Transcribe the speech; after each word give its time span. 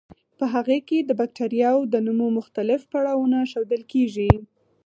په 0.37 0.45
هغې 0.53 0.79
کې 0.87 0.97
د 1.03 1.11
بکټریاوو 1.19 1.89
د 1.93 1.95
نمو 2.05 2.27
مختلف 2.37 2.81
پړاوونه 2.91 3.37
ښودل 3.51 3.81
کیږي. 3.91 4.31